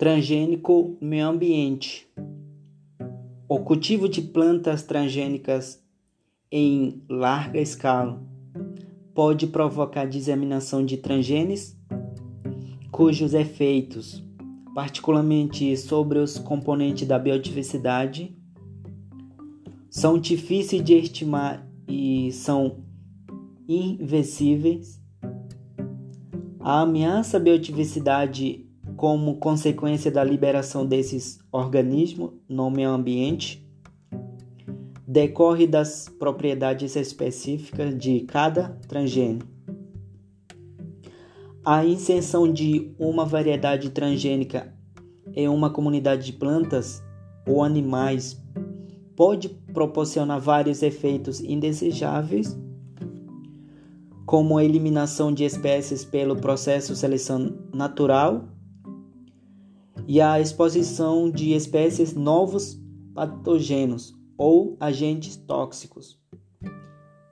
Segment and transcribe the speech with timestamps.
[0.00, 2.08] Transgênico meio ambiente.
[3.46, 5.84] O cultivo de plantas transgênicas
[6.50, 8.18] em larga escala
[9.14, 11.76] pode provocar disseminação de transgênios
[12.90, 14.24] cujos efeitos,
[14.74, 18.34] particularmente sobre os componentes da biodiversidade,
[19.90, 22.78] são difíceis de estimar e são
[23.68, 24.98] invencíveis.
[26.58, 28.69] A ameaça à biodiversidade
[29.00, 33.66] como consequência da liberação desses organismos no meio ambiente
[35.08, 39.48] decorre das propriedades específicas de cada transgênio.
[41.64, 44.70] A inserção de uma variedade transgênica
[45.32, 47.02] em uma comunidade de plantas
[47.48, 48.38] ou animais
[49.16, 52.54] pode proporcionar vários efeitos indesejáveis,
[54.26, 58.59] como a eliminação de espécies pelo processo de seleção natural
[60.10, 62.76] e a exposição de espécies novos
[63.14, 66.20] patógenos ou agentes tóxicos,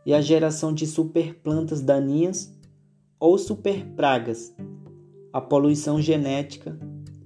[0.07, 2.57] e a geração de superplantas daninhas
[3.19, 4.55] ou superpragas,
[5.33, 6.79] a poluição genética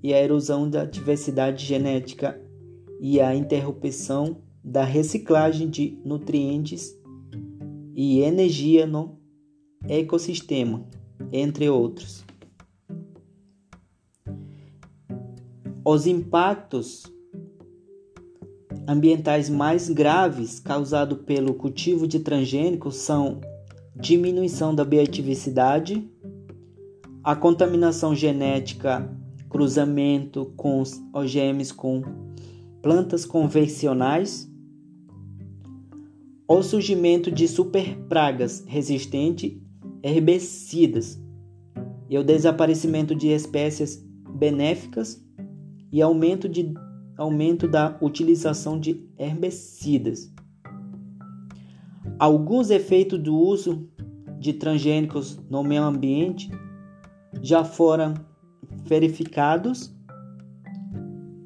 [0.02, 2.40] e a erosão da diversidade genética
[2.98, 6.98] e a interrupção da reciclagem de nutrientes
[7.94, 9.18] e energia no
[9.86, 10.88] ecossistema,
[11.30, 12.24] entre outros.
[15.84, 17.12] Os impactos
[18.86, 23.40] ambientais mais graves causados pelo cultivo de transgênicos são
[23.96, 26.08] diminuição da biodiversidade,
[27.24, 29.10] a contaminação genética,
[29.50, 32.02] cruzamento com OGMs com
[32.80, 34.48] plantas convencionais,
[36.46, 39.56] o surgimento de superpragas resistentes
[40.00, 41.20] herbicidas
[42.08, 45.22] e o desaparecimento de espécies benéficas
[45.92, 46.72] e aumento, de,
[47.18, 50.32] aumento da utilização de herbicidas.
[52.18, 53.86] Alguns efeitos do uso
[54.38, 56.50] de transgênicos no meio ambiente
[57.42, 58.14] já foram
[58.84, 59.94] verificados.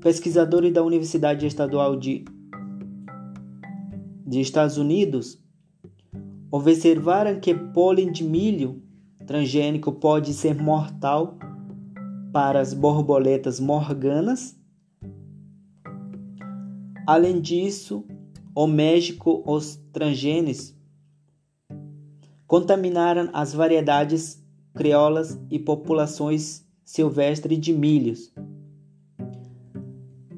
[0.00, 2.24] Pesquisadores da Universidade Estadual de,
[4.24, 5.42] de Estados Unidos
[6.50, 8.80] observaram que pólen de milho
[9.26, 11.36] transgênico pode ser mortal
[12.36, 14.54] para as borboletas morganas.
[17.06, 18.04] Além disso,
[18.54, 20.76] o México, os transgênios
[22.46, 24.44] contaminaram as variedades
[24.74, 28.30] crioulas e populações silvestres de milhos.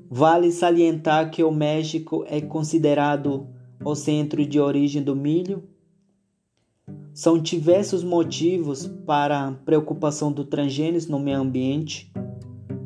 [0.08, 3.48] Vale salientar que o México é considerado
[3.84, 5.64] o centro de origem do milho
[7.18, 12.12] são diversos motivos para a preocupação do transgênios no meio ambiente.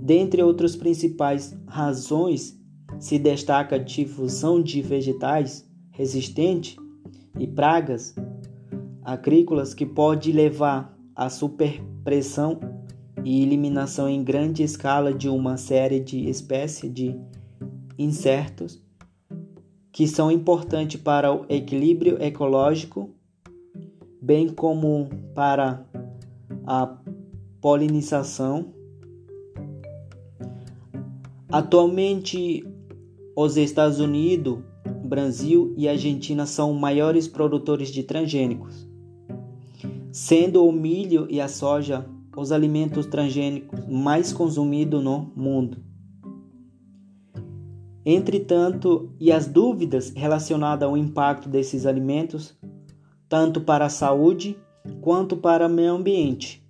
[0.00, 2.58] Dentre outras principais razões,
[2.98, 6.76] se destaca a difusão de vegetais resistentes
[7.38, 8.14] e pragas
[9.04, 12.58] agrícolas que pode levar à superpressão
[13.22, 17.20] e eliminação em grande escala de uma série de espécies de
[17.98, 18.82] insetos
[19.92, 23.14] que são importantes para o equilíbrio ecológico
[24.22, 25.84] bem como para
[26.64, 26.96] a
[27.60, 28.72] polinização.
[31.50, 32.64] Atualmente,
[33.36, 34.60] os Estados Unidos,
[35.04, 38.88] Brasil e Argentina são maiores produtores de transgênicos,
[40.12, 45.78] sendo o milho e a soja os alimentos transgênicos mais consumidos no mundo.
[48.06, 52.56] Entretanto, e as dúvidas relacionadas ao impacto desses alimentos
[53.32, 54.58] tanto para a saúde
[55.00, 56.62] quanto para o meio ambiente.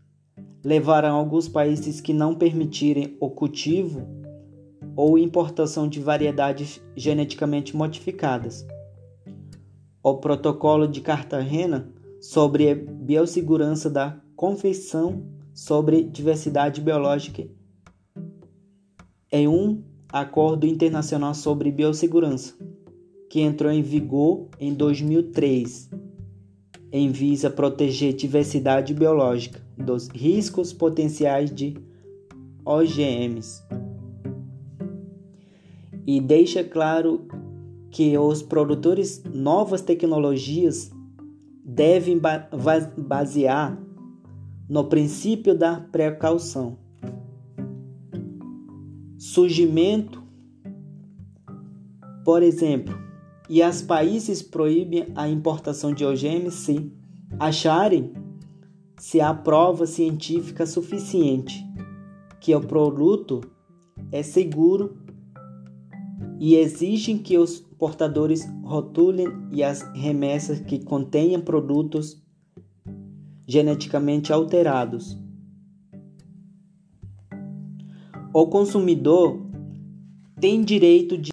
[0.65, 4.07] Levarão alguns países que não permitirem o cultivo
[4.95, 8.65] ou importação de variedades geneticamente modificadas.
[10.05, 15.21] O Protocolo de Cartagena sobre a biossegurança da Convenção
[15.53, 17.45] sobre Diversidade Biológica
[19.33, 19.83] é um
[20.13, 22.55] acordo internacional sobre biossegurança
[23.29, 26.02] que entrou em vigor em 2003
[26.93, 31.75] em visa proteger diversidade biológica dos riscos potenciais de
[32.65, 33.63] OGMs.
[36.07, 37.27] E deixa claro
[37.91, 40.91] que os produtores novas tecnologias
[41.65, 42.21] devem
[42.99, 43.81] basear
[44.69, 46.77] no princípio da precaução.
[49.17, 50.23] Surgimento,
[52.25, 52.95] por exemplo,
[53.53, 56.91] e as países proíbem a importação de OGMs se
[57.39, 58.15] acharem
[58.99, 61.63] se há prova científica suficiente
[62.41, 63.43] que o produto
[64.11, 64.97] é seguro
[66.41, 72.23] e exigem que os portadores rotulem e as remessas que contenham produtos
[73.47, 75.15] geneticamente alterados.
[78.33, 79.45] O consumidor
[80.41, 81.32] tem direito de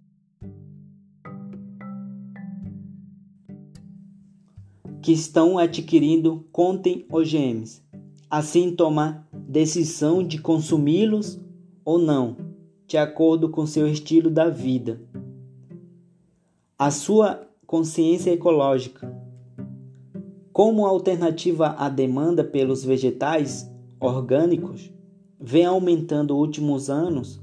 [5.02, 7.82] que estão adquirindo contem OGMs,
[8.30, 11.40] assim tomar decisão de consumi-los
[11.86, 12.38] ou não,
[12.86, 15.02] de acordo com seu estilo da vida.
[16.78, 19.16] A sua consciência ecológica.
[20.52, 24.92] Como alternativa à demanda pelos vegetais orgânicos,
[25.40, 27.42] vem aumentando nos últimos anos,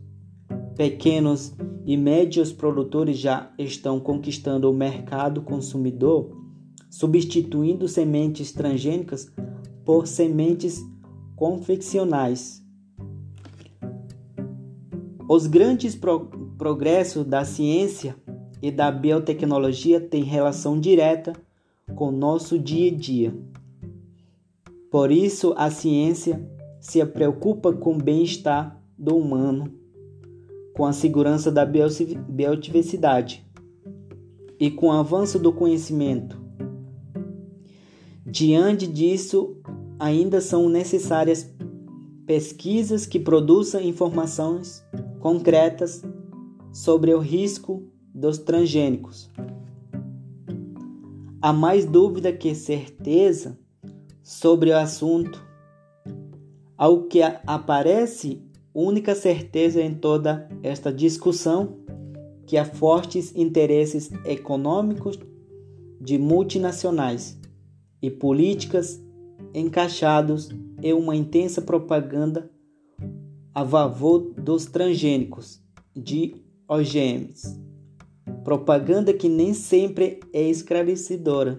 [0.76, 1.54] pequenos
[1.86, 6.45] e médios produtores já estão conquistando o mercado consumidor
[6.90, 9.30] substituindo sementes transgênicas
[9.84, 10.80] por sementes
[11.34, 12.64] confeccionais.
[15.28, 18.16] Os grandes pro progressos da ciência
[18.62, 21.34] e da biotecnologia têm relação direta
[21.94, 23.36] com nosso dia a dia.
[24.90, 26.48] Por isso, a ciência
[26.80, 29.70] se preocupa com o bem-estar do humano,
[30.74, 33.44] com a segurança da biodiversidade
[34.58, 36.35] e com o avanço do conhecimento
[38.36, 39.56] Diante disso,
[39.98, 41.50] ainda são necessárias
[42.26, 44.84] pesquisas que produzam informações
[45.20, 46.02] concretas
[46.70, 47.82] sobre o risco
[48.14, 49.30] dos transgênicos.
[51.40, 53.58] Há mais dúvida que certeza
[54.22, 55.42] sobre o assunto.
[56.76, 58.42] Ao que aparece
[58.74, 61.78] única certeza em toda esta discussão
[62.44, 65.18] que há fortes interesses econômicos
[65.98, 67.40] de multinacionais
[68.06, 69.02] e políticas
[69.52, 70.48] encaixados
[70.80, 72.48] em uma intensa propaganda
[73.52, 75.60] a favor dos transgênicos
[75.94, 76.36] de
[76.68, 77.60] OGMs.
[78.44, 81.58] Propaganda que nem sempre é esclarecedora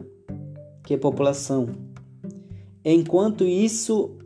[0.86, 1.68] que a população.
[2.86, 4.18] Enquanto isso,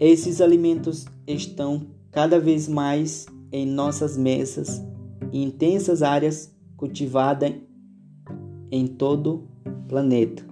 [0.00, 4.82] esses alimentos estão cada vez mais em nossas mesas
[5.30, 7.52] e intensas áreas cultivadas
[8.70, 10.51] em todo o planeta.